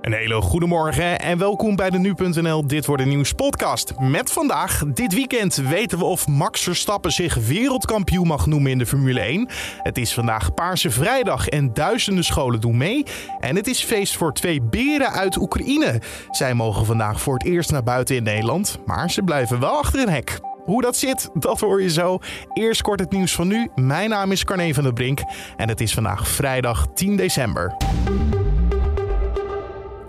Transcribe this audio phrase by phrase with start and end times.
[0.00, 3.92] Een hele goede morgen en welkom bij de Nu.nl Dit Wordt Nieuws podcast.
[3.98, 8.86] Met vandaag, dit weekend weten we of Max Verstappen zich wereldkampioen mag noemen in de
[8.86, 9.48] Formule 1.
[9.82, 13.04] Het is vandaag Paarse Vrijdag en duizenden scholen doen mee.
[13.40, 16.00] En het is feest voor twee beren uit Oekraïne.
[16.30, 20.00] Zij mogen vandaag voor het eerst naar buiten in Nederland, maar ze blijven wel achter
[20.00, 20.38] een hek.
[20.64, 22.18] Hoe dat zit, dat hoor je zo.
[22.52, 23.68] Eerst kort het nieuws van nu.
[23.74, 25.20] Mijn naam is Carne van der Brink
[25.56, 27.76] en het is vandaag vrijdag 10 december.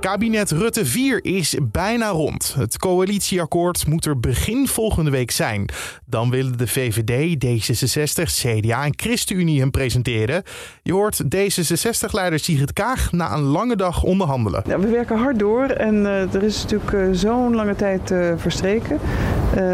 [0.01, 2.53] Kabinet Rutte 4 is bijna rond.
[2.57, 5.65] Het coalitieakkoord moet er begin volgende week zijn.
[6.05, 10.43] Dan willen de VVD, D66, CDA en ChristenUnie hem presenteren.
[10.83, 14.63] Je hoort D66-leider Sigrid Kaag na een lange dag onderhandelen.
[14.67, 18.33] Ja, we werken hard door en uh, er is natuurlijk uh, zo'n lange tijd uh,
[18.37, 18.99] verstreken.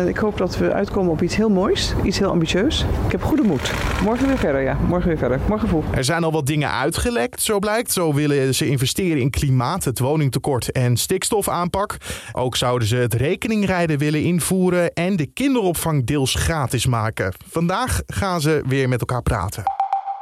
[0.08, 2.86] ik hoop dat we uitkomen op iets heel moois, iets heel ambitieus.
[3.06, 3.72] Ik heb goede moed.
[4.04, 4.78] Morgen weer verder, ja.
[4.88, 5.40] Morgen weer verder.
[5.48, 5.86] Morgen vroeg.
[5.96, 7.92] Er zijn al wat dingen uitgelekt, zo blijkt.
[7.92, 11.98] Zo willen ze investeren in klimaat, het woningtekort en stikstofaanpak.
[12.32, 17.34] Ook zouden ze het rekeningrijden willen invoeren en de kinderopvang deels gratis maken.
[17.50, 19.77] Vandaag gaan ze weer met elkaar praten.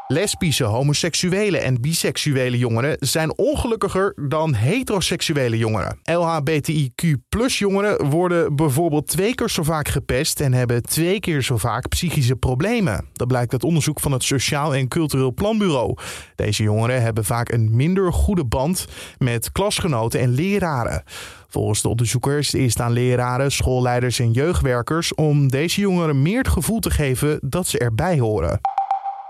[0.08, 6.00] Lesbische, homoseksuele en biseksuele jongeren zijn ongelukkiger dan heteroseksuele jongeren.
[6.04, 11.88] LHBTIQ jongeren worden bijvoorbeeld twee keer zo vaak gepest en hebben twee keer zo vaak
[11.88, 13.08] psychische problemen.
[13.14, 15.98] Dat blijkt uit onderzoek van het Sociaal en Cultureel Planbureau.
[16.36, 18.86] Deze jongeren hebben vaak een minder goede band
[19.18, 21.04] met klasgenoten en leraren.
[21.48, 26.48] Volgens de onderzoekers is het aan leraren, schoolleiders en jeugdwerkers om deze jongeren meer het
[26.48, 28.75] gevoel te geven dat ze erbij horen.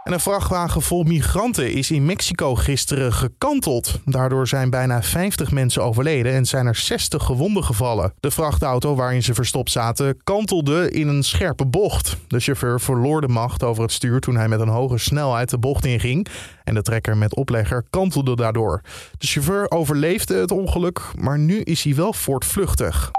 [0.05, 3.99] En een vrachtwagen vol migranten is in Mexico gisteren gekanteld.
[4.05, 8.13] Daardoor zijn bijna 50 mensen overleden en zijn er 60 gewonden gevallen.
[8.19, 12.17] De vrachtauto waarin ze verstopt zaten kantelde in een scherpe bocht.
[12.27, 15.57] De chauffeur verloor de macht over het stuur toen hij met een hoge snelheid de
[15.57, 16.27] bocht inging.
[16.63, 18.81] En de trekker met oplegger kantelde daardoor.
[19.17, 23.11] De chauffeur overleefde het ongeluk, maar nu is hij wel voortvluchtig.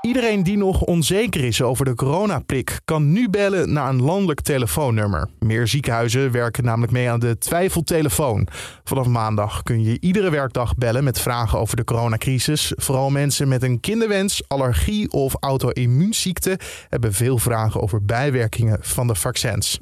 [0.00, 5.28] Iedereen die nog onzeker is over de coronaprik kan nu bellen naar een landelijk telefoonnummer.
[5.38, 8.46] Meer ziekenhuizen werken namelijk mee aan de twijfeltelefoon.
[8.84, 12.72] Vanaf maandag kun je iedere werkdag bellen met vragen over de coronacrisis.
[12.76, 16.58] Vooral mensen met een kinderwens, allergie of auto-immuunziekte
[16.88, 19.78] hebben veel vragen over bijwerkingen van de vaccins.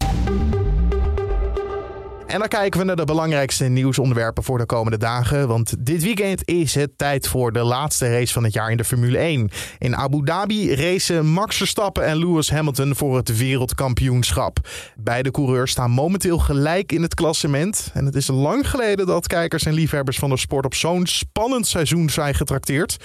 [2.29, 5.49] En dan kijken we naar de belangrijkste nieuwsonderwerpen voor de komende dagen.
[5.49, 8.85] Want dit weekend is het tijd voor de laatste race van het jaar in de
[8.85, 9.51] Formule 1.
[9.79, 14.59] In Abu Dhabi racen Max Verstappen en Lewis Hamilton voor het wereldkampioenschap.
[14.97, 17.91] Beide coureurs staan momenteel gelijk in het klassement.
[17.95, 21.67] En het is lang geleden dat kijkers en liefhebbers van de sport op zo'n spannend
[21.67, 22.97] seizoen zijn getrakteerd.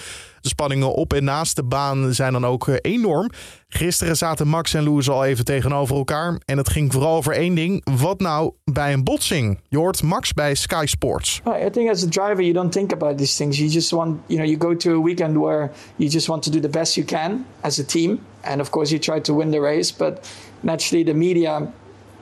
[0.44, 3.30] De spanningen op en naast de baan zijn dan ook eh, enorm.
[3.68, 6.42] Gisteren zaten Max en Lewis al even tegenover elkaar.
[6.46, 7.86] En het ging vooral over één ding.
[8.00, 9.60] Wat nou bij een botsing?
[9.70, 11.42] Je hoort Max bij Sky Sports.
[11.66, 13.58] I think as a driver you don't think about these things.
[13.58, 16.52] You just want, you know, you go to a weekend where you just want to
[16.52, 18.20] do the best you can as a team.
[18.42, 19.98] And of course you try to win the race.
[19.98, 20.30] But
[20.62, 21.72] naturally the media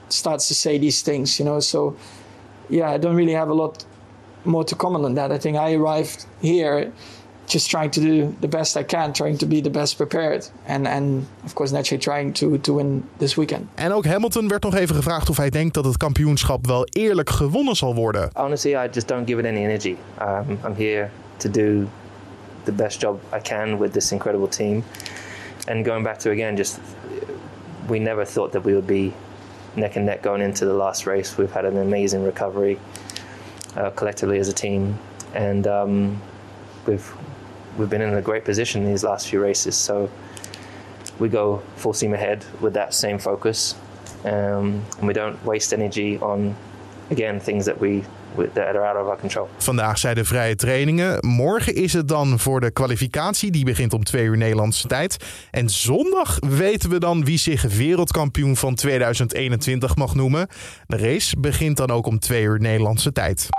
[0.07, 1.59] starts to say these things, you know.
[1.59, 1.95] So
[2.69, 3.85] yeah, I don't really have a lot
[4.43, 5.31] more to comment on that.
[5.31, 6.91] I think I arrived here
[7.51, 10.51] just trying to do the best I can, trying to be the best prepared.
[10.67, 13.67] And, and of course, naturally trying to, to win this weekend.
[13.75, 17.29] En ook Hamilton werd nog even gevraagd of hij denkt dat het kampioenschap wel eerlijk
[17.29, 18.29] gewonnen zal worden.
[18.33, 19.95] Honestly, I just don't give it any energy.
[20.21, 21.87] Um, I'm here to do
[22.63, 24.83] the best job I can with this incredible team.
[25.67, 26.79] And going back to again, just
[27.87, 29.13] we never thought that we would be
[29.75, 31.37] neck and neck going into the last race.
[31.37, 32.77] We've had an amazing recovery
[33.75, 34.97] uh, collectively as a team,
[35.33, 36.21] and um,
[36.85, 37.13] we've
[37.77, 39.83] we've been in a great position these last few races.
[39.83, 40.09] So
[41.17, 43.75] we go full steam ahead with that same focus,
[44.25, 46.55] um, and we don't waste energy on
[47.09, 48.03] again things that we
[48.53, 49.47] that are out of our control.
[49.57, 51.17] Vandaag zijn de vrije trainingen.
[51.27, 53.51] Morgen is het dan voor de kwalificatie.
[53.51, 55.17] Die begint om twee uur Nederlandse tijd.
[55.51, 60.47] En zondag weten we dan wie zich wereldkampioen van 2021 mag noemen.
[60.87, 63.49] De race begint dan ook om twee uur Nederlandse tijd.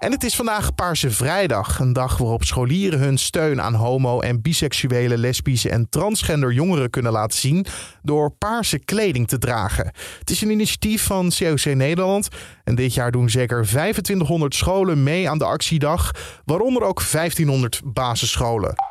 [0.00, 4.42] En het is vandaag Paarse Vrijdag, een dag waarop scholieren hun steun aan homo- en
[4.42, 7.66] biseksuele, lesbische en transgender jongeren kunnen laten zien
[8.02, 9.92] door paarse kleding te dragen.
[10.18, 12.28] Het is een initiatief van COC Nederland
[12.64, 16.10] en dit jaar doen zeker 2500 scholen mee aan de actiedag,
[16.44, 18.89] waaronder ook 1500 basisscholen.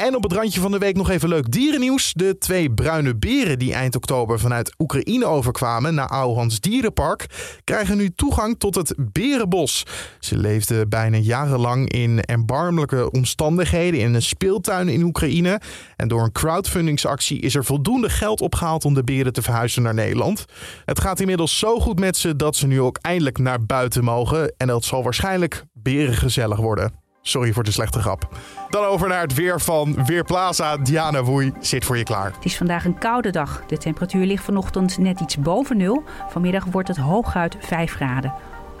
[0.00, 2.12] En op het randje van de week nog even leuk dierennieuws.
[2.12, 7.26] De twee bruine beren die eind oktober vanuit Oekraïne overkwamen naar Ouwehans Dierenpark...
[7.64, 9.86] krijgen nu toegang tot het Berenbos.
[10.20, 15.60] Ze leefden bijna jarenlang in erbarmelijke omstandigheden in een speeltuin in Oekraïne.
[15.96, 19.94] En door een crowdfundingsactie is er voldoende geld opgehaald om de beren te verhuizen naar
[19.94, 20.44] Nederland.
[20.84, 24.54] Het gaat inmiddels zo goed met ze dat ze nu ook eindelijk naar buiten mogen.
[24.56, 26.99] En dat zal waarschijnlijk berengezellig worden.
[27.22, 28.28] Sorry voor de slechte grap.
[28.68, 30.76] Dan over naar het weer van Weerplaza.
[30.76, 32.32] Diana Woei zit voor je klaar.
[32.34, 33.62] Het is vandaag een koude dag.
[33.66, 36.02] De temperatuur ligt vanochtend net iets boven nul.
[36.28, 38.34] Vanmiddag wordt het hooguit 5 graden.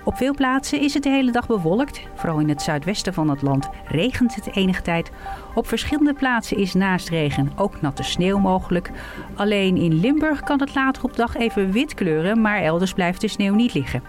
[0.04, 2.00] Op veel plaatsen is het de hele dag bewolkt.
[2.14, 5.10] Vooral in het zuidwesten van het land regent het enige tijd.
[5.54, 8.90] Op verschillende plaatsen is naast regen ook natte sneeuw mogelijk.
[9.34, 13.28] Alleen in Limburg kan het later op dag even wit kleuren, maar elders blijft de
[13.28, 14.02] sneeuw niet liggen.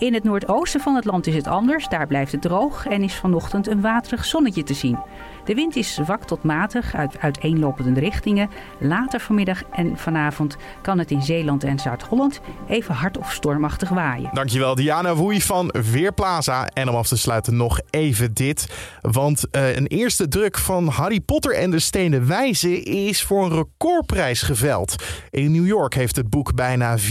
[0.00, 1.88] In het noordoosten van het land is het anders.
[1.88, 4.98] Daar blijft het droog en is vanochtend een waterig zonnetje te zien.
[5.44, 8.50] De wind is zwak tot matig uit uiteenlopende richtingen.
[8.78, 14.30] Later vanmiddag en vanavond kan het in Zeeland en Zuid-Holland even hard of stormachtig waaien.
[14.32, 16.66] Dankjewel Diana Woei van Weerplaza.
[16.66, 18.66] En om af te sluiten nog even dit.
[19.00, 23.54] Want uh, een eerste druk van Harry Potter en de Stenen Wijze is voor een
[23.54, 25.04] recordprijs geveld.
[25.30, 27.04] In New York heeft het boek bijna 420.000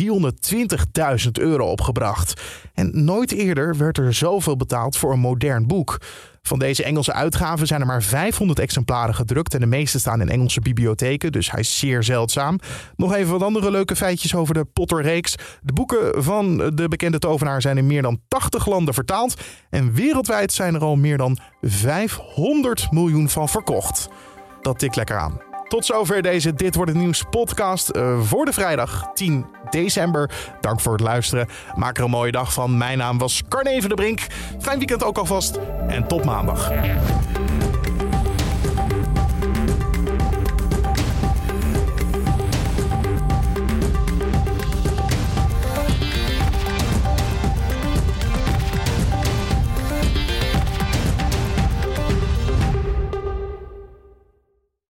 [1.32, 2.42] euro opgebracht.
[2.74, 5.98] En nooit eerder werd er zoveel betaald voor een modern boek.
[6.42, 10.30] Van deze Engelse uitgaven zijn er maar 500 exemplaren gedrukt en de meeste staan in
[10.30, 12.60] Engelse bibliotheken, dus hij is zeer zeldzaam.
[12.96, 15.36] Nog even wat andere leuke feitjes over de Potter-reeks.
[15.62, 20.54] De boeken van de bekende tovenaar zijn in meer dan 80 landen vertaald en wereldwijd
[20.54, 24.10] zijn er al meer dan 500 miljoen van verkocht.
[24.62, 25.49] Dat tikt lekker aan.
[25.70, 30.32] Tot zover deze Dit Wordt Het Nieuws podcast uh, voor de vrijdag 10 december.
[30.62, 31.48] Dank voor het luisteren.
[31.76, 32.78] Maak er een mooie dag van.
[32.78, 34.20] Mijn naam was Carne de Brink.
[34.60, 36.72] Fijn weekend ook alvast en tot maandag.